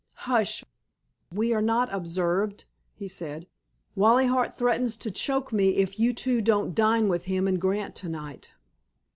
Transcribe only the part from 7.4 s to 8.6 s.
and Grant to night."